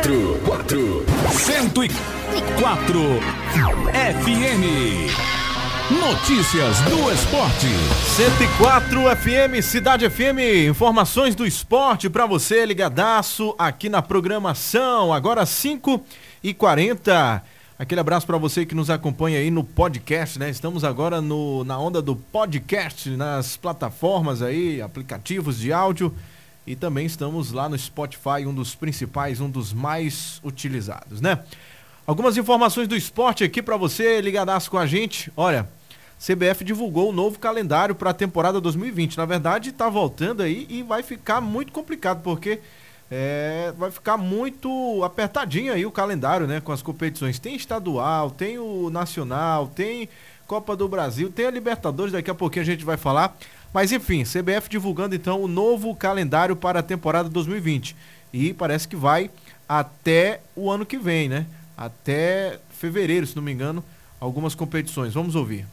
[0.00, 1.90] quatro, quatro, cento e
[2.58, 3.00] quatro
[3.92, 5.12] FM.
[5.90, 7.66] Notícias do esporte.
[8.16, 15.12] 104 FM, Cidade FM, informações do esporte para você ligadaço aqui na programação.
[15.12, 16.02] Agora 5
[16.42, 17.42] e 40
[17.78, 20.50] Aquele abraço para você que nos acompanha aí no podcast, né?
[20.50, 26.14] Estamos agora no, na onda do podcast, nas plataformas aí, aplicativos de áudio
[26.70, 31.40] e também estamos lá no Spotify, um dos principais, um dos mais utilizados, né?
[32.06, 35.32] Algumas informações do esporte aqui para você ligadaço com a gente.
[35.36, 35.68] Olha,
[36.16, 39.16] CBF divulgou o novo calendário para a temporada 2020.
[39.16, 42.60] Na verdade, está voltando aí e vai ficar muito complicado porque
[43.10, 46.60] é, vai ficar muito apertadinho aí o calendário, né?
[46.60, 47.40] Com as competições.
[47.40, 50.08] Tem estadual, tem o nacional, tem
[50.46, 53.36] Copa do Brasil, tem a Libertadores, daqui a pouquinho a gente vai falar.
[53.72, 57.96] Mas enfim, CBF divulgando então o novo calendário para a temporada 2020.
[58.32, 59.30] E parece que vai
[59.68, 61.46] até o ano que vem, né?
[61.76, 63.84] Até fevereiro, se não me engano,
[64.20, 65.14] algumas competições.
[65.14, 65.66] Vamos ouvir.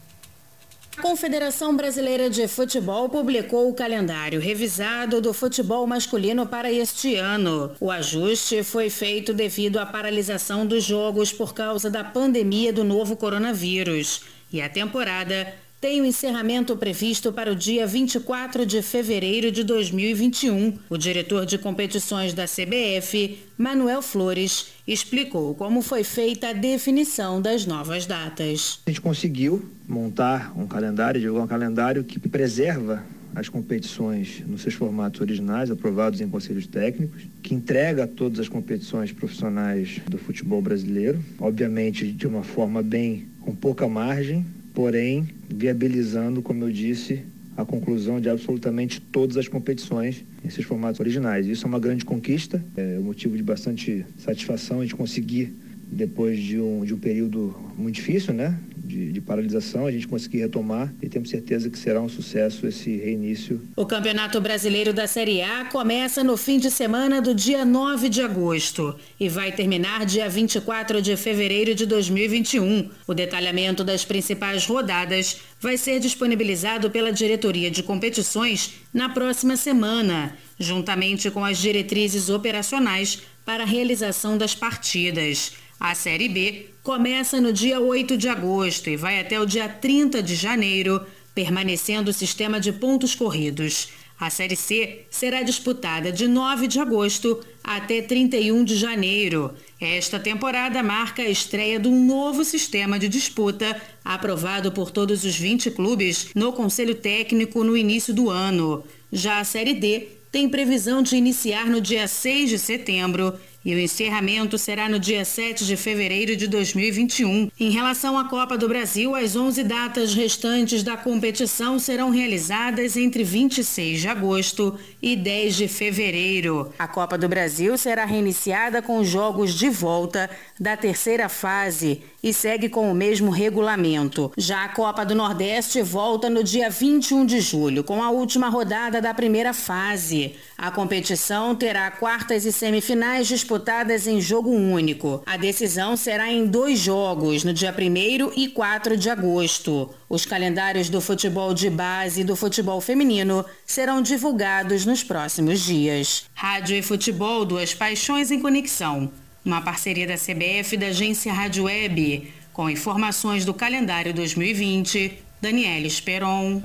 [0.96, 7.70] A Confederação Brasileira de Futebol publicou o calendário revisado do futebol masculino para este ano.
[7.78, 13.16] O ajuste foi feito devido à paralisação dos jogos por causa da pandemia do novo
[13.16, 14.22] coronavírus.
[14.52, 20.76] E a temporada tem o encerramento previsto para o dia 24 de fevereiro de 2021.
[20.90, 27.64] O diretor de competições da CBF, Manuel Flores, explicou como foi feita a definição das
[27.64, 28.80] novas datas.
[28.86, 34.74] A gente conseguiu montar um calendário, divulgar um calendário que preserva as competições nos seus
[34.74, 41.22] formatos originais, aprovados em conselhos técnicos, que entrega todas as competições profissionais do futebol brasileiro,
[41.38, 44.44] obviamente de uma forma bem com pouca margem,
[44.78, 47.24] porém viabilizando, como eu disse,
[47.56, 51.48] a conclusão de absolutamente todas as competições em seus formatos originais.
[51.48, 55.52] Isso é uma grande conquista, é um motivo de bastante satisfação a gente conseguir,
[55.90, 58.56] depois de um, de um período muito difícil, né?
[58.88, 62.96] De, de, paralisação, a gente conseguir retomar e temos certeza que será um sucesso esse
[62.96, 63.60] reinício.
[63.76, 68.22] O Campeonato Brasileiro da Série A começa no fim de semana do dia 9 de
[68.22, 72.88] agosto e vai terminar dia 24 de fevereiro de 2021.
[73.06, 80.34] O detalhamento das principais rodadas vai ser disponibilizado pela Diretoria de Competições na próxima semana,
[80.58, 85.52] juntamente com as diretrizes operacionais para a realização das partidas.
[85.80, 90.20] A Série B começa no dia 8 de agosto e vai até o dia 30
[90.20, 91.00] de janeiro,
[91.32, 93.88] permanecendo o sistema de pontos corridos.
[94.18, 99.54] A Série C será disputada de 9 de agosto até 31 de janeiro.
[99.80, 105.36] Esta temporada marca a estreia de um novo sistema de disputa, aprovado por todos os
[105.36, 108.82] 20 clubes no Conselho Técnico no início do ano.
[109.12, 113.38] Já a Série D tem previsão de iniciar no dia 6 de setembro
[113.68, 117.50] e o encerramento será no dia 7 de fevereiro de 2021.
[117.60, 123.22] Em relação à Copa do Brasil, as 11 datas restantes da competição serão realizadas entre
[123.22, 126.72] 26 de agosto e 10 de fevereiro.
[126.78, 132.32] A Copa do Brasil será reiniciada com os jogos de volta da terceira fase e
[132.32, 134.32] segue com o mesmo regulamento.
[134.36, 138.98] Já a Copa do Nordeste volta no dia 21 de julho, com a última rodada
[139.02, 140.34] da primeira fase.
[140.56, 143.57] A competição terá quartas e semifinais disputadas
[144.06, 145.22] em jogo único.
[145.26, 149.90] A decisão será em dois jogos, no dia 1 e 4 de agosto.
[150.08, 156.24] Os calendários do futebol de base e do futebol feminino serão divulgados nos próximos dias.
[156.34, 159.10] Rádio e futebol, duas paixões em conexão.
[159.44, 165.86] Uma parceria da CBF e da agência Rádio Web, com informações do calendário 2020 Daniela
[165.86, 166.60] Esperon.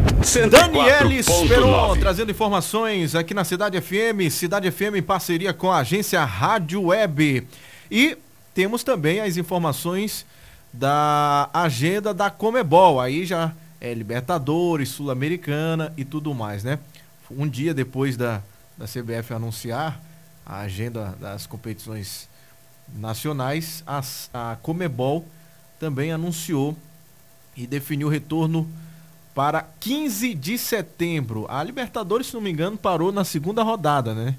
[0.49, 6.23] Daniela Esperon, trazendo informações aqui na Cidade FM, Cidade FM em parceria com a agência
[6.25, 7.47] Rádio Web.
[7.91, 8.17] E
[8.51, 10.25] temos também as informações
[10.73, 12.99] da agenda da Comebol.
[12.99, 16.79] Aí já é Libertadores, Sul-Americana e tudo mais, né?
[17.29, 18.41] Um dia depois da,
[18.75, 20.01] da CBF anunciar
[20.43, 22.27] a agenda das competições
[22.95, 24.01] nacionais, a,
[24.33, 25.25] a Comebol
[25.79, 26.75] também anunciou
[27.55, 28.67] e definiu o retorno
[29.33, 31.45] para 15 de setembro.
[31.49, 34.35] A Libertadores, se não me engano, parou na segunda rodada, né?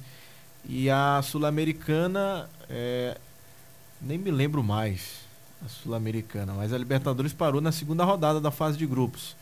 [0.67, 3.19] E a Sul-Americana, é,
[4.01, 5.21] nem me lembro mais,
[5.65, 9.37] a Sul-Americana, mas a Libertadores parou na segunda rodada da fase de grupos.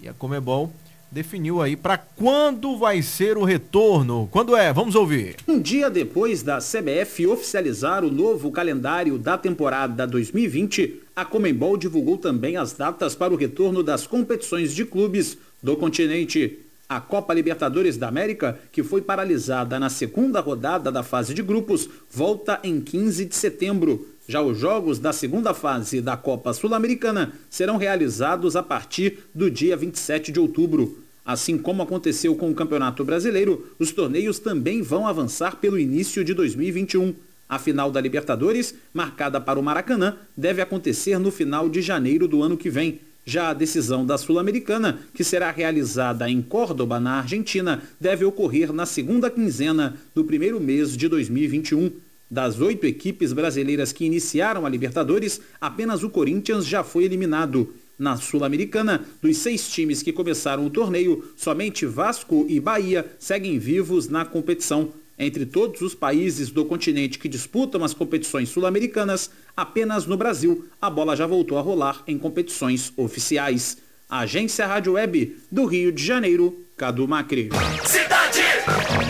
[0.00, 0.72] E a Comebol
[1.14, 4.28] definiu aí para quando vai ser o retorno.
[4.32, 4.72] Quando é?
[4.72, 5.36] Vamos ouvir.
[5.46, 12.18] Um dia depois da CBF oficializar o novo calendário da temporada 2020, a Comembol divulgou
[12.18, 16.58] também as datas para o retorno das competições de clubes do continente.
[16.88, 21.88] A Copa Libertadores da América, que foi paralisada na segunda rodada da fase de grupos,
[22.10, 24.08] volta em 15 de setembro.
[24.26, 29.76] Já os jogos da segunda fase da Copa Sul-Americana serão realizados a partir do dia
[29.76, 31.03] 27 de outubro.
[31.24, 36.34] Assim como aconteceu com o Campeonato Brasileiro, os torneios também vão avançar pelo início de
[36.34, 37.14] 2021.
[37.48, 42.42] A final da Libertadores, marcada para o Maracanã, deve acontecer no final de janeiro do
[42.42, 43.00] ano que vem.
[43.24, 48.84] Já a decisão da Sul-Americana, que será realizada em Córdoba, na Argentina, deve ocorrer na
[48.84, 51.90] segunda quinzena do primeiro mês de 2021.
[52.30, 57.72] Das oito equipes brasileiras que iniciaram a Libertadores, apenas o Corinthians já foi eliminado.
[57.98, 64.08] Na Sul-Americana, dos seis times que começaram o torneio, somente Vasco e Bahia seguem vivos
[64.08, 64.92] na competição.
[65.16, 70.90] Entre todos os países do continente que disputam as competições sul-americanas, apenas no Brasil a
[70.90, 73.78] bola já voltou a rolar em competições oficiais.
[74.10, 77.48] Agência Rádio Web do Rio de Janeiro, Cadu Macri.
[77.86, 78.40] Cidade!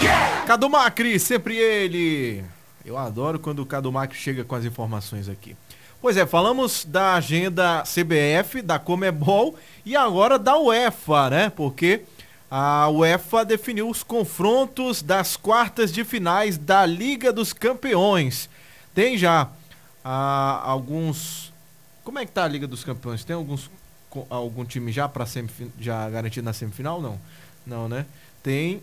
[0.03, 0.45] Yeah!
[0.47, 2.45] Cadu Macri, sempre ele.
[2.85, 5.57] Eu adoro quando o Cadu Macri chega com as informações aqui.
[6.05, 11.49] Pois é, falamos da agenda CBF, da Comebol e agora da UEFA, né?
[11.49, 12.03] Porque
[12.51, 18.51] a UEFA definiu os confrontos das quartas de finais da Liga dos Campeões.
[18.95, 19.49] Tem já
[20.05, 21.51] ah, alguns.
[22.05, 23.25] Como é que tá a Liga dos Campeões?
[23.25, 23.71] Tem alguns
[24.29, 25.27] algum time já para
[25.81, 27.01] já garantido na semifinal?
[27.01, 27.19] Não,
[27.67, 28.05] não, né?
[28.43, 28.83] Tem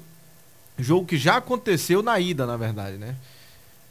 [0.75, 3.15] jogo que já aconteceu na ida, na verdade, né?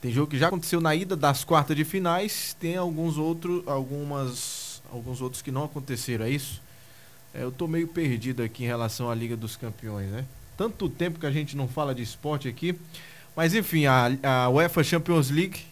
[0.01, 2.57] Tem jogo que já aconteceu na ida das quartas de finais.
[2.59, 6.63] Tem alguns outros, algumas, alguns outros que não aconteceram, é isso?
[7.35, 10.25] É, eu tô meio perdido aqui em relação à Liga dos Campeões, né?
[10.57, 12.75] Tanto tempo que a gente não fala de esporte aqui.
[13.37, 15.65] Mas enfim, a, a UEFA Champions League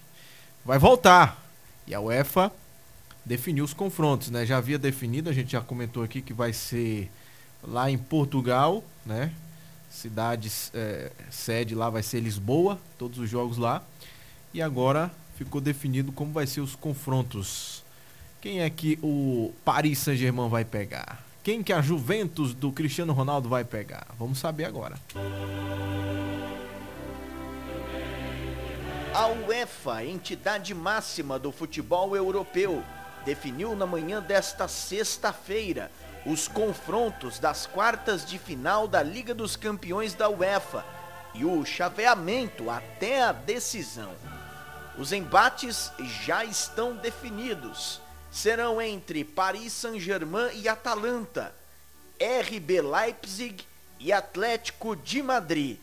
[0.65, 1.43] vai voltar.
[1.87, 2.53] E a UEFA
[3.25, 4.45] definiu os confrontos, né?
[4.45, 7.11] Já havia definido, a gente já comentou aqui que vai ser
[7.63, 9.33] lá em Portugal, né?
[9.91, 13.83] Cidade é, sede lá vai ser Lisboa, todos os jogos lá.
[14.53, 17.85] E agora ficou definido como vai ser os confrontos.
[18.41, 21.25] Quem é que o Paris Saint-Germain vai pegar?
[21.43, 24.07] Quem que a Juventus do Cristiano Ronaldo vai pegar?
[24.19, 24.97] Vamos saber agora.
[29.15, 32.83] A UEFA, entidade máxima do futebol europeu,
[33.25, 35.91] definiu na manhã desta sexta-feira
[36.25, 40.85] os confrontos das quartas de final da Liga dos Campeões da UEFA
[41.35, 44.13] e o chaveamento até a decisão.
[44.99, 45.93] Os embates
[46.25, 48.01] já estão definidos
[48.33, 51.55] serão entre Paris Saint-Germain e Atalanta,
[52.21, 53.65] RB Leipzig
[54.01, 55.79] e Atlético de Madrid.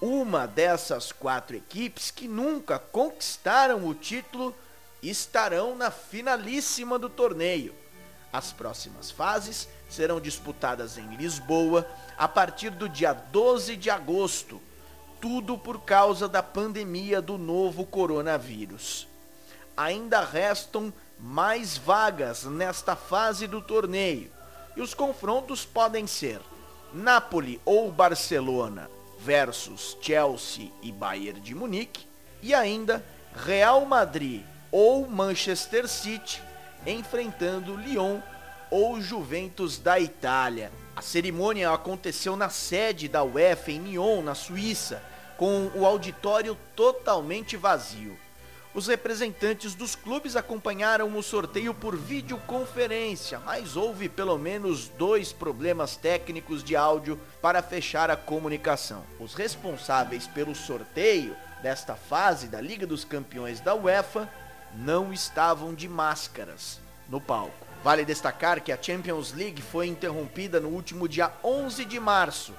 [0.00, 4.52] Uma dessas quatro equipes que nunca conquistaram o título
[5.00, 7.72] estarão na finalíssima do torneio.
[8.32, 14.60] As próximas fases serão disputadas em Lisboa a partir do dia 12 de agosto,
[15.22, 19.06] tudo por causa da pandemia do novo coronavírus.
[19.76, 24.32] Ainda restam mais vagas nesta fase do torneio.
[24.76, 26.40] E os confrontos podem ser
[26.92, 28.90] Napoli ou Barcelona
[29.20, 32.04] versus Chelsea e Bayern de Munique
[32.42, 33.04] e ainda
[33.46, 34.42] Real Madrid
[34.72, 36.42] ou Manchester City
[36.84, 38.20] enfrentando Lyon
[38.72, 40.72] ou Juventus da Itália.
[40.96, 45.11] A cerimônia aconteceu na sede da UEFA em Nyon, na Suíça,
[45.42, 48.16] com o auditório totalmente vazio.
[48.72, 55.96] Os representantes dos clubes acompanharam o sorteio por videoconferência, mas houve pelo menos dois problemas
[55.96, 59.02] técnicos de áudio para fechar a comunicação.
[59.18, 64.30] Os responsáveis pelo sorteio desta fase da Liga dos Campeões da UEFA
[64.76, 67.66] não estavam de máscaras no palco.
[67.82, 72.54] Vale destacar que a Champions League foi interrompida no último dia 11 de março,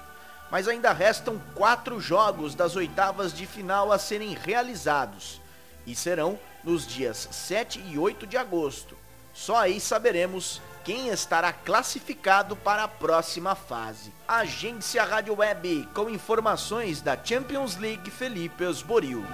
[0.50, 5.40] mas ainda restam quatro jogos das oitavas de final a serem realizados
[5.86, 8.96] e serão nos dias 7 e 8 de agosto.
[9.32, 14.12] Só aí saberemos quem estará classificado para a próxima fase.
[14.28, 19.24] Agência Rádio Web com informações da Champions League Felipe Osboril.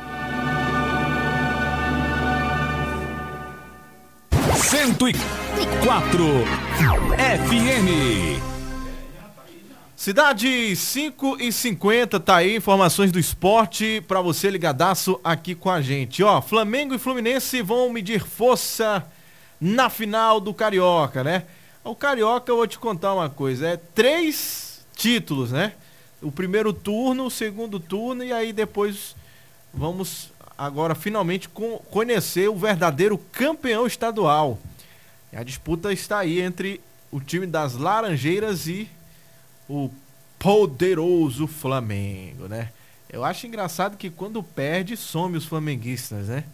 [4.57, 5.15] Cento e
[5.85, 6.45] quatro
[7.19, 8.50] FM.
[10.01, 15.83] Cidade 5 e 50 tá aí, informações do esporte para você ligadaço aqui com a
[15.83, 16.23] gente.
[16.23, 19.05] Ó, Flamengo e Fluminense vão medir força
[19.61, 21.45] na final do Carioca, né?
[21.85, 25.75] O Carioca, eu vou te contar uma coisa, é três títulos, né?
[26.23, 29.15] O primeiro turno, o segundo turno e aí depois
[29.71, 31.47] vamos agora finalmente
[31.91, 34.59] conhecer o verdadeiro campeão estadual.
[35.31, 36.81] A disputa está aí entre
[37.11, 38.89] o time das Laranjeiras e
[39.71, 39.91] o
[40.39, 42.71] poderoso Flamengo, né?
[43.09, 46.45] Eu acho engraçado que quando perde, some os flamenguistas, né?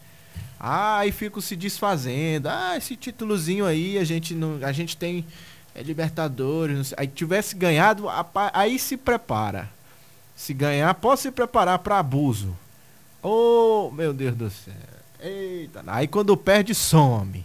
[0.61, 2.49] Ah, aí ficam se desfazendo.
[2.49, 5.25] Ah, esse títulozinho aí, a gente não, a gente tem
[5.75, 8.07] é Libertadores, aí tivesse ganhado,
[8.55, 9.69] aí se prepara.
[10.35, 12.57] Se ganhar, pode se preparar para abuso.
[13.23, 14.75] Oh, meu Deus do céu.
[15.21, 17.45] Eita, aí quando perde, some.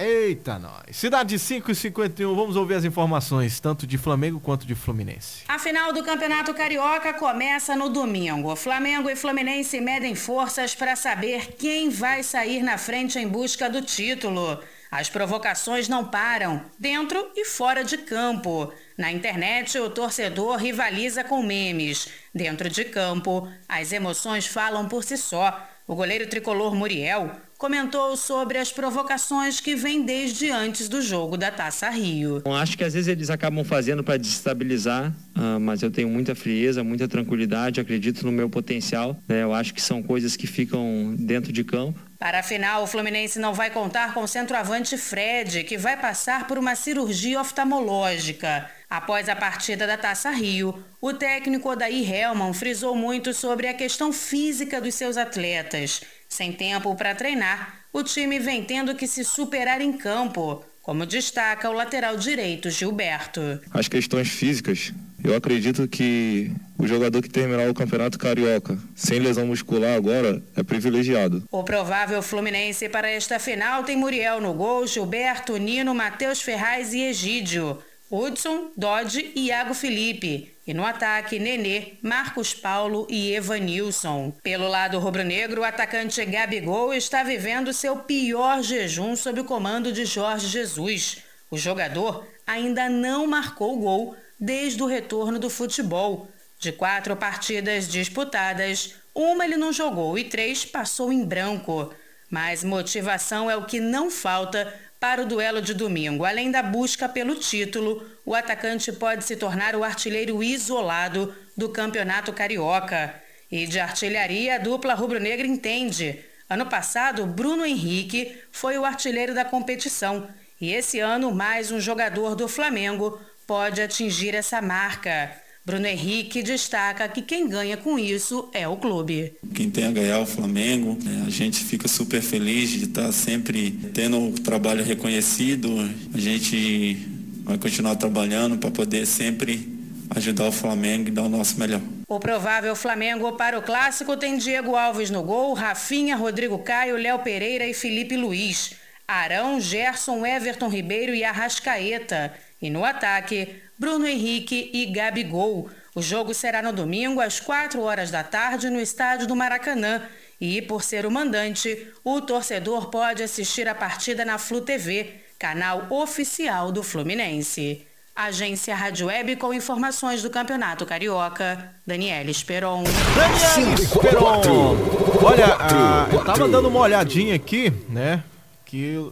[0.00, 0.96] Eita, nós.
[0.96, 5.42] Cidade 5 e 51, vamos ouvir as informações, tanto de Flamengo quanto de Fluminense.
[5.48, 8.54] A final do Campeonato Carioca começa no domingo.
[8.54, 13.82] Flamengo e Fluminense medem forças para saber quem vai sair na frente em busca do
[13.82, 14.62] título.
[14.88, 18.72] As provocações não param, dentro e fora de campo.
[18.96, 22.08] Na internet, o torcedor rivaliza com memes.
[22.32, 25.60] Dentro de campo, as emoções falam por si só.
[25.88, 31.50] O goleiro tricolor Muriel comentou sobre as provocações que vêm desde antes do jogo da
[31.50, 32.40] Taça Rio.
[32.46, 36.84] Acho que às vezes eles acabam fazendo para desestabilizar, uh, mas eu tenho muita frieza,
[36.84, 39.16] muita tranquilidade, acredito no meu potencial.
[39.26, 39.42] Né?
[39.42, 41.98] Eu acho que são coisas que ficam dentro de campo.
[42.16, 46.46] Para a final, o Fluminense não vai contar com o centroavante Fred, que vai passar
[46.46, 48.68] por uma cirurgia oftalmológica.
[48.90, 54.12] Após a partida da Taça Rio, o técnico Odair Helman frisou muito sobre a questão
[54.12, 56.00] física dos seus atletas.
[56.28, 61.68] Sem tempo para treinar, o time vem tendo que se superar em campo, como destaca
[61.68, 63.40] o lateral direito Gilberto.
[63.72, 64.92] As questões físicas,
[65.24, 70.62] eu acredito que o jogador que terminar o Campeonato Carioca sem lesão muscular agora é
[70.62, 71.42] privilegiado.
[71.50, 77.02] O provável Fluminense para esta final tem Muriel no gol, Gilberto, Nino, Matheus Ferraz e
[77.02, 77.78] Egídio.
[78.10, 80.54] Hudson, Dodge e Iago Felipe.
[80.68, 84.34] E no ataque, Nenê, Marcos Paulo e Evanilson.
[84.42, 90.04] Pelo lado rubro-negro, o atacante Gabigol está vivendo seu pior jejum sob o comando de
[90.04, 91.22] Jorge Jesus.
[91.50, 96.28] O jogador ainda não marcou gol desde o retorno do futebol.
[96.58, 101.94] De quatro partidas disputadas, uma ele não jogou e três passou em branco.
[102.28, 104.70] Mas motivação é o que não falta
[105.00, 109.76] para o duelo de domingo, além da busca pelo título, o atacante pode se tornar
[109.76, 113.14] o artilheiro isolado do Campeonato Carioca.
[113.50, 116.22] E de artilharia, a dupla rubro-negra entende.
[116.50, 120.28] Ano passado, Bruno Henrique foi o artilheiro da competição.
[120.60, 125.30] E esse ano, mais um jogador do Flamengo pode atingir essa marca.
[125.68, 129.34] Bruno Henrique destaca que quem ganha com isso é o clube.
[129.54, 130.96] Quem tem a ganhar é o Flamengo.
[131.04, 131.24] Né?
[131.26, 135.68] A gente fica super feliz de estar sempre tendo o trabalho reconhecido.
[136.14, 136.96] A gente
[137.44, 139.68] vai continuar trabalhando para poder sempre
[140.16, 141.82] ajudar o Flamengo e dar o nosso melhor.
[142.08, 147.18] O provável Flamengo para o clássico tem Diego Alves no gol, Rafinha, Rodrigo Caio, Léo
[147.18, 148.74] Pereira e Felipe Luiz.
[149.06, 152.32] Arão, Gerson, Everton Ribeiro e Arrascaeta.
[152.60, 155.70] E no ataque, Bruno Henrique e Gabigol.
[155.94, 160.02] O jogo será no domingo às 4 horas da tarde no estádio do Maracanã.
[160.40, 165.86] E, por ser o mandante, o torcedor pode assistir a partida na Flu TV, canal
[165.90, 167.86] oficial do Fluminense.
[168.14, 171.72] Agência Rádio Web com informações do Campeonato Carioca.
[171.86, 172.82] Daniela Esperon.
[172.82, 174.76] Daniela Esperon!
[175.22, 178.24] Olha, ah, eu tava dando uma olhadinha aqui, né?
[178.64, 179.08] Que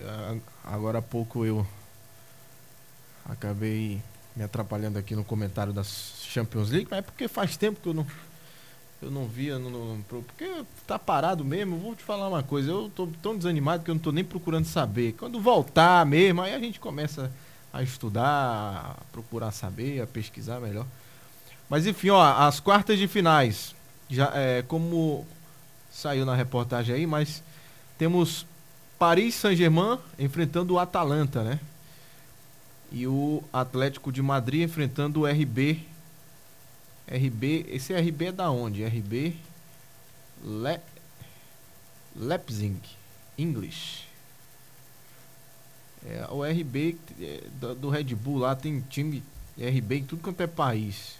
[0.00, 1.66] ah, agora há pouco eu
[3.30, 4.02] Acabei
[4.34, 7.94] me atrapalhando aqui no comentário da Champions League, mas é porque faz tempo que eu
[7.94, 8.06] não
[9.02, 11.78] eu não via no, no, porque tá parado mesmo.
[11.78, 14.66] Vou te falar uma coisa, eu tô tão desanimado que eu não tô nem procurando
[14.66, 15.14] saber.
[15.14, 17.32] Quando voltar mesmo, aí a gente começa
[17.72, 20.86] a estudar, a procurar saber, a pesquisar melhor.
[21.68, 23.74] Mas enfim, ó, as quartas de finais,
[24.08, 25.26] já é como
[25.90, 27.42] saiu na reportagem aí, mas
[27.96, 28.44] temos
[28.98, 31.58] Paris Saint-Germain enfrentando o Atalanta, né?
[32.90, 35.86] E o Atlético de Madrid enfrentando o RB.
[37.08, 38.84] RB, esse RB é da onde?
[38.84, 39.36] RB
[40.44, 40.80] Le,
[42.16, 42.78] Leipzig,
[43.36, 44.08] English.
[46.06, 49.22] É, o RB é, do, do Red Bull lá tem time
[49.58, 51.16] RB em tudo quanto é país.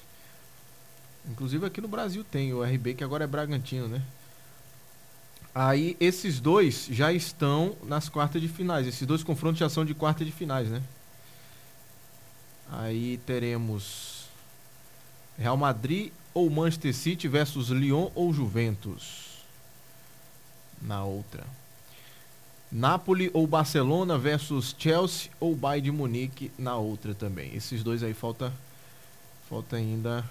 [1.29, 4.03] Inclusive aqui no Brasil tem o RB que agora é Bragantino, né?
[5.55, 8.87] Aí esses dois já estão nas quartas de finais.
[8.87, 10.83] Esses dois confrontos já são de quarta de finais, né?
[12.71, 14.29] Aí teremos
[15.37, 19.41] Real Madrid ou Manchester City versus Lyon ou Juventus.
[20.81, 21.45] Na outra.
[22.71, 27.55] Napoli ou Barcelona versus Chelsea ou Bayern de Munique na outra também.
[27.55, 28.53] Esses dois aí falta
[29.49, 30.25] falta ainda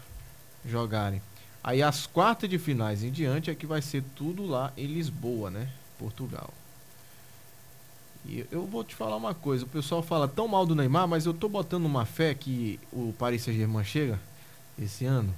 [0.66, 1.22] jogarem.
[1.62, 5.52] Aí as quartas de finais em diante é que vai ser tudo lá em Lisboa,
[5.52, 5.70] né?
[5.98, 6.54] Portugal.
[8.26, 11.26] E eu vou te falar uma coisa, o pessoal fala tão mal do Neymar, mas
[11.26, 14.20] eu tô botando uma fé que o Paris Saint-Germain chega
[14.78, 15.34] esse ano,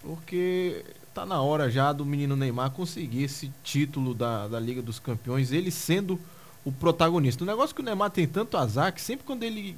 [0.00, 0.84] porque
[1.14, 5.52] tá na hora já do menino Neymar conseguir esse título da, da Liga dos Campeões,
[5.52, 6.20] ele sendo
[6.64, 7.44] o protagonista.
[7.44, 9.76] O negócio que o Neymar tem tanto azar que sempre quando ele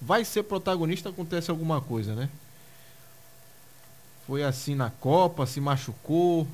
[0.00, 2.28] vai ser protagonista acontece alguma coisa, né?
[4.26, 6.46] Foi assim na Copa, se machucou,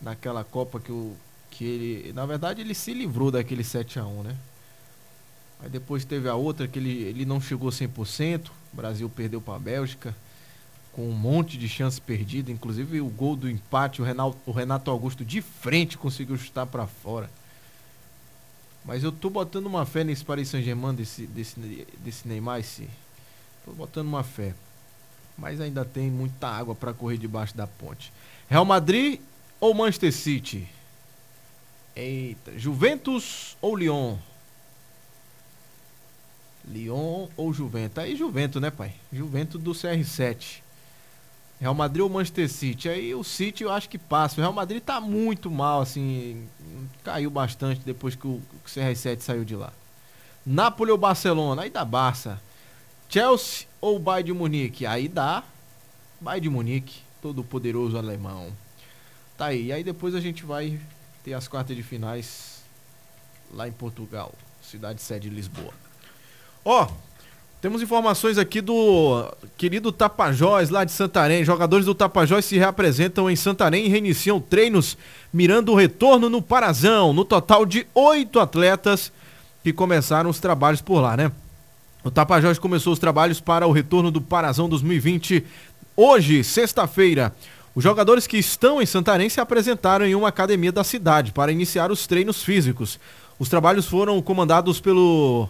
[0.00, 1.16] naquela Copa que o,
[1.54, 4.36] que ele, na verdade, ele se livrou daquele 7 a 1 né?
[5.60, 9.54] Aí depois teve a outra que ele, ele não chegou 100%, o Brasil perdeu para
[9.54, 10.14] a Bélgica
[10.92, 14.90] com um monte de chance perdida, inclusive o gol do empate, o Renato, o Renato
[14.90, 17.28] Augusto de frente conseguiu chutar para fora.
[18.84, 22.88] Mas eu tô botando uma fé nesse Paris Saint-Germain desse, desse, desse Neymar, esse.
[23.64, 24.54] Tô botando uma fé.
[25.36, 28.12] Mas ainda tem muita água para correr debaixo da ponte.
[28.48, 29.20] Real Madrid
[29.58, 30.68] ou Manchester City?
[31.96, 34.16] Eita, Juventus ou Lyon?
[36.66, 37.98] Lyon ou Juventus?
[37.98, 38.94] Aí Juventus, né, pai?
[39.12, 40.62] Juventus do CR7.
[41.60, 42.88] Real Madrid ou Manchester City?
[42.88, 44.36] Aí o City eu acho que passa.
[44.36, 46.48] O Real Madrid tá muito mal, assim.
[47.04, 49.72] Caiu bastante depois que o CR7 saiu de lá.
[50.44, 51.62] Napoli ou Barcelona?
[51.62, 52.40] Aí dá Barça.
[53.08, 54.84] Chelsea ou Bayern de Munique?
[54.84, 55.44] Aí dá
[56.20, 57.00] Bayern de Munique.
[57.22, 58.52] Todo poderoso alemão.
[59.38, 59.66] Tá aí.
[59.66, 60.78] E aí depois a gente vai
[61.24, 62.62] ter as quartas de finais
[63.52, 65.72] lá em Portugal, cidade sede de Lisboa.
[66.62, 66.86] Ó,
[67.62, 69.26] temos informações aqui do
[69.56, 71.42] querido Tapajós, lá de Santarém.
[71.42, 74.98] Jogadores do Tapajós se reapresentam em Santarém e reiniciam treinos
[75.32, 77.14] mirando o retorno no Parazão.
[77.14, 79.10] No total de oito atletas
[79.62, 81.32] que começaram os trabalhos por lá, né?
[82.02, 85.42] O Tapajós começou os trabalhos para o retorno do Parazão 2020
[85.96, 87.34] hoje, sexta-feira.
[87.74, 91.90] Os jogadores que estão em Santarém se apresentaram em uma academia da cidade para iniciar
[91.90, 93.00] os treinos físicos.
[93.36, 95.48] Os trabalhos foram comandados pelo,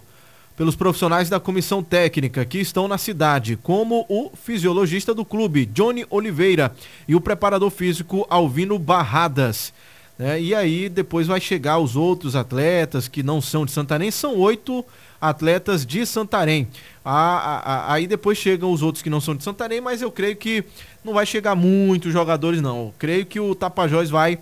[0.56, 6.06] pelos profissionais da comissão técnica que estão na cidade, como o fisiologista do clube, Johnny
[6.08, 6.74] Oliveira,
[7.06, 9.70] e o preparador físico Alvino Barradas.
[10.18, 14.38] É, e aí depois vai chegar os outros atletas que não são de Santarém, são
[14.38, 14.82] oito
[15.28, 16.68] atletas de Santarém.
[17.04, 20.64] aí depois chegam os outros que não são de Santarém, mas eu creio que
[21.02, 22.86] não vai chegar muitos jogadores, não.
[22.86, 24.38] Eu creio que o Tapajós vai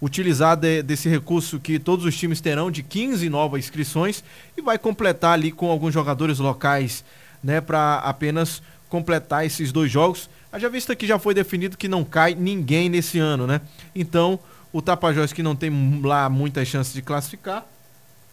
[0.00, 4.24] utilizar de, desse recurso que todos os times terão de 15 novas inscrições
[4.56, 7.04] e vai completar ali com alguns jogadores locais,
[7.42, 10.28] né, para apenas completar esses dois jogos.
[10.58, 13.60] Já vista que já foi definido que não cai ninguém nesse ano, né?
[13.94, 14.38] Então,
[14.72, 17.64] o Tapajós que não tem lá muitas chances de classificar.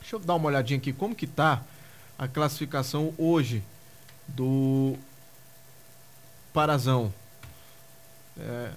[0.01, 1.61] Deixa eu dar uma olhadinha aqui como que tá
[2.19, 3.63] a classificação hoje
[4.27, 4.97] do
[6.53, 7.13] Parazão.
[8.37, 8.71] É,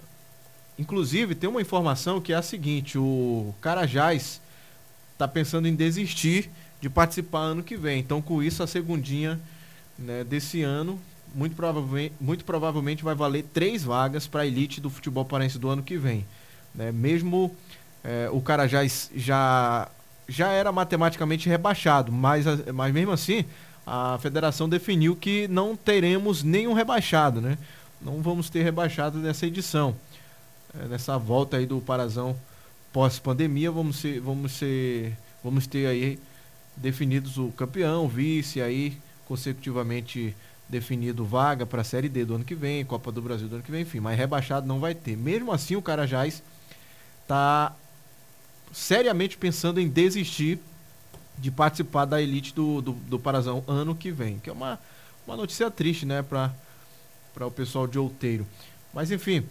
[0.78, 4.40] inclusive, tem uma informação que é a seguinte: o Carajás
[5.12, 6.48] está pensando em desistir
[6.80, 7.98] de participar ano que vem.
[7.98, 9.40] Então, com isso, a segundinha
[9.98, 10.98] né, desse ano,
[11.34, 15.68] muito provavelmente, muito provavelmente vai valer três vagas para a elite do futebol paraense do
[15.68, 16.24] ano que vem.
[16.72, 16.92] Né?
[16.92, 17.54] Mesmo
[18.04, 19.88] é, o Carajás já,
[20.32, 23.44] já era matematicamente rebaixado, mas, mas mesmo assim,
[23.86, 27.58] a federação definiu que não teremos nenhum rebaixado, né?
[28.04, 29.94] não vamos ter rebaixado nessa edição.
[30.78, 32.36] É, nessa volta aí do Parazão
[32.92, 36.18] pós-pandemia, vamos ser, vamos ser, vamos ter aí
[36.76, 40.34] definidos o campeão, o vice aí consecutivamente
[40.68, 43.64] definido vaga para a Série D do ano que vem, Copa do Brasil do ano
[43.64, 45.16] que vem, enfim, mas rebaixado não vai ter.
[45.16, 46.42] Mesmo assim, o Carajás
[47.22, 47.74] está
[48.72, 50.58] seriamente pensando em desistir
[51.38, 54.78] de participar da elite do, do, do Parazão ano que vem, que é uma,
[55.26, 58.46] uma notícia triste, né, para o pessoal de Outeiro.
[58.92, 59.44] Mas enfim,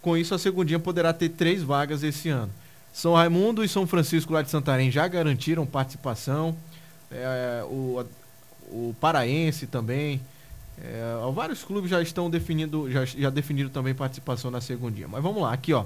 [0.00, 2.52] com isso a segundinha poderá ter três vagas esse ano.
[2.92, 6.56] São Raimundo e São Francisco lá de Santarém já garantiram participação.
[7.10, 8.04] É, o,
[8.68, 10.20] o Paraense também.
[10.82, 15.08] É, vários clubes já estão definindo, já, já definiram também participação na segundinha.
[15.08, 15.84] Mas vamos lá, aqui ó.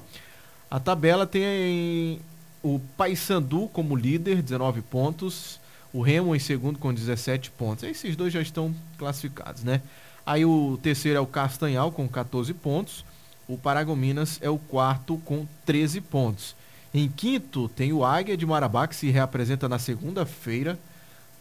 [0.70, 2.20] A tabela tem
[2.62, 5.59] o Paysandu como líder, 19 pontos.
[5.92, 7.85] O Remo em segundo com 17 pontos.
[7.85, 9.83] Esses dois já estão classificados, né?
[10.25, 13.05] Aí o terceiro é o Castanhal com 14 pontos.
[13.49, 16.55] O Paragominas é o quarto com 13 pontos.
[16.94, 20.79] Em quinto tem o Águia de Marabá, que se reapresenta na segunda-feira.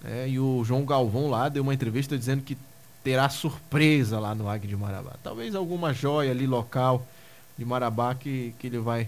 [0.02, 0.30] Né?
[0.30, 2.58] E o João Galvão lá deu uma entrevista dizendo que
[3.04, 5.14] terá surpresa lá no Águia de Marabá.
[5.24, 7.06] Talvez alguma joia ali local
[7.58, 9.08] de Marabá que, que ele vai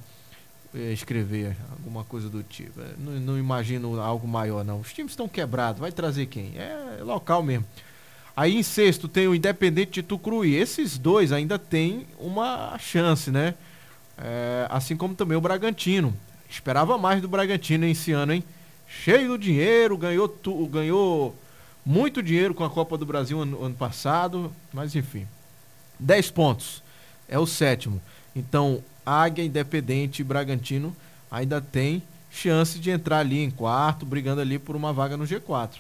[0.74, 2.80] escrever, alguma coisa do tipo.
[2.82, 4.80] É, não, não imagino algo maior, não.
[4.80, 6.54] Os times estão quebrados, vai trazer quem?
[6.56, 7.66] É local mesmo.
[8.36, 10.56] Aí em sexto tem o Independente de Tucuruí.
[10.56, 13.56] Esses dois ainda têm uma chance, né?
[14.18, 16.16] É, assim como também o Bragantino.
[16.50, 18.44] Esperava mais do Bragantino esse ano, hein?
[18.92, 21.36] cheio do dinheiro, ganhou, tu, ganhou
[21.86, 25.26] muito dinheiro com a Copa do Brasil ano, ano passado, mas enfim.
[26.00, 26.84] 10 pontos.
[27.28, 28.02] É o sétimo.
[28.36, 30.96] Então, Águia, Independente e Bragantino
[31.30, 35.80] ainda tem chance de entrar ali em quarto, brigando ali por uma vaga no G4.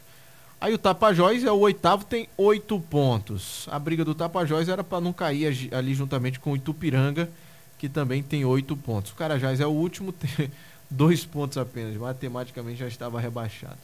[0.60, 3.68] Aí o Tapajós é o oitavo, tem oito pontos.
[3.72, 7.30] A briga do Tapajós era para não cair ali juntamente com o Itupiranga,
[7.80, 9.12] que também tem oito pontos.
[9.12, 10.52] O Carajás é o último, tem
[10.90, 11.96] dois pontos apenas.
[11.96, 13.78] Matematicamente já estava rebaixado.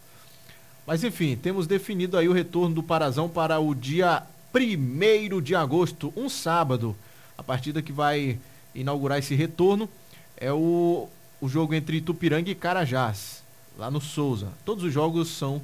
[0.86, 4.22] Mas enfim, temos definido aí o retorno do Parazão para o dia
[4.54, 6.96] 1 de agosto, um sábado.
[7.38, 8.38] A partida que vai
[8.78, 9.90] inaugurar esse retorno
[10.38, 11.10] é o,
[11.42, 13.44] o jogo entre Itupiranga e Carajás,
[13.78, 14.50] lá no Souza.
[14.64, 15.62] Todos os jogos são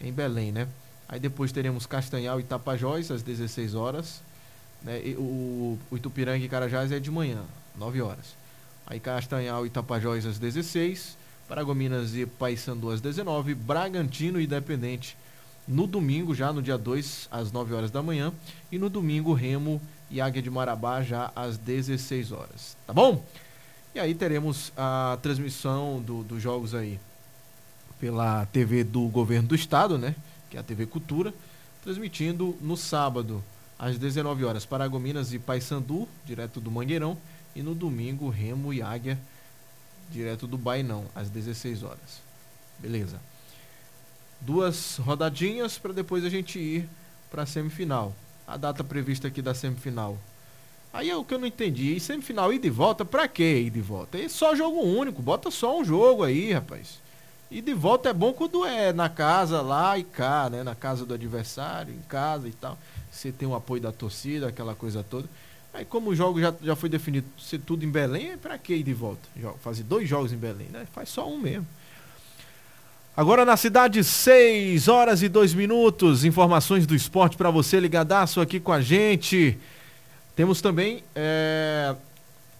[0.00, 0.66] em Belém, né?
[1.08, 4.20] Aí depois teremos Castanhal e Tapajós às 16 horas.
[4.82, 5.00] Né?
[5.04, 7.42] E o, o Itupiranga e Carajás é de manhã,
[7.76, 8.36] 9 horas.
[8.86, 15.16] Aí Castanhal e Tapajós às 16, Paragominas e Paysandu às 19, Bragantino e Independente
[15.68, 18.32] no domingo, já no dia 2, às 9 horas da manhã,
[18.72, 23.22] e no domingo Remo e Águia de Marabá já às 16 horas, tá bom?
[23.94, 26.98] E aí teremos a transmissão do, dos jogos aí
[28.00, 30.14] pela TV do governo do estado, né?
[30.48, 31.34] Que é a TV Cultura,
[31.82, 33.44] transmitindo no sábado
[33.78, 37.18] às 19 horas Paragominas e Paysandu, direto do Mangueirão,
[37.54, 39.18] e no domingo Remo e Águia,
[40.10, 42.22] direto do Bainão, às 16 horas.
[42.78, 43.20] Beleza.
[44.40, 46.88] Duas rodadinhas para depois a gente ir
[47.30, 48.14] para a semifinal.
[48.46, 50.16] A data prevista aqui da semifinal.
[50.92, 51.94] Aí é o que eu não entendi.
[51.94, 54.18] E semifinal ir de volta, pra que ir de volta?
[54.18, 56.98] É só jogo único, bota só um jogo aí, rapaz.
[57.50, 60.62] E de volta é bom quando é na casa lá e cá, né?
[60.62, 62.78] Na casa do adversário, em casa e tal.
[63.10, 65.28] Você tem o apoio da torcida, aquela coisa toda.
[65.72, 68.74] Aí como o jogo já, já foi definido ser tudo em Belém, é pra que
[68.74, 69.28] ir de volta?
[69.60, 70.86] Fazer dois jogos em Belém, né?
[70.92, 71.66] Faz só um mesmo.
[73.18, 76.24] Agora na cidade, 6 horas e 2 minutos.
[76.24, 79.58] Informações do esporte para você ligadaço aqui com a gente.
[80.36, 81.96] Temos também é,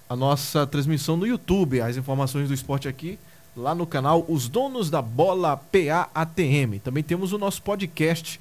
[0.09, 3.21] a nossa transmissão no YouTube, as informações do esporte aqui
[3.57, 6.81] lá no canal Os Donos da Bola PAATM.
[6.83, 8.41] Também temos o nosso podcast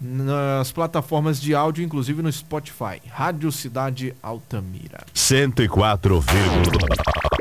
[0.00, 3.02] nas plataformas de áudio, inclusive no Spotify.
[3.06, 5.04] Rádio Cidade Altamira.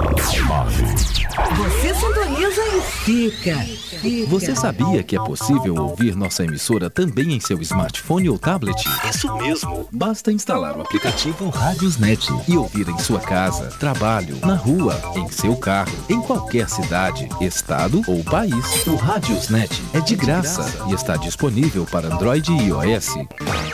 [0.03, 1.23] 104,9.
[1.55, 3.55] Você sintoniza e fica,
[3.99, 4.27] fica.
[4.27, 8.83] Você sabia que é possível ouvir nossa emissora também em seu smartphone ou tablet?
[9.09, 9.87] Isso mesmo.
[9.91, 15.55] Basta instalar o aplicativo Rádiosnet e ouvir em sua casa, trabalho, na rua, em seu
[15.55, 18.85] carro, em qualquer cidade, estado ou país.
[18.87, 23.15] O Rádiosnet é de graça e está disponível para Android e iOS.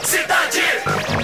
[0.03, 1.19] Cidade!